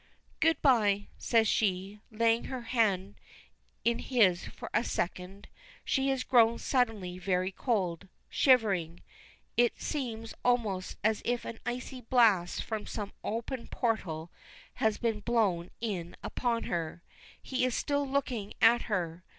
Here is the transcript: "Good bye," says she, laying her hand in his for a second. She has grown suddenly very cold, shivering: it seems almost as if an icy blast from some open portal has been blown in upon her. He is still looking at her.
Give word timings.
"Good 0.39 0.59
bye," 0.63 1.09
says 1.19 1.47
she, 1.47 1.99
laying 2.09 2.45
her 2.45 2.63
hand 2.63 3.19
in 3.85 3.99
his 3.99 4.47
for 4.47 4.67
a 4.73 4.83
second. 4.83 5.47
She 5.85 6.09
has 6.09 6.23
grown 6.23 6.57
suddenly 6.57 7.19
very 7.19 7.51
cold, 7.51 8.07
shivering: 8.27 9.01
it 9.57 9.79
seems 9.79 10.33
almost 10.43 10.97
as 11.03 11.21
if 11.23 11.45
an 11.45 11.59
icy 11.67 12.01
blast 12.01 12.63
from 12.63 12.87
some 12.87 13.13
open 13.23 13.67
portal 13.67 14.31
has 14.81 14.97
been 14.97 15.19
blown 15.19 15.69
in 15.81 16.15
upon 16.23 16.63
her. 16.63 17.03
He 17.39 17.63
is 17.63 17.75
still 17.75 18.07
looking 18.09 18.55
at 18.59 18.81
her. 18.89 19.23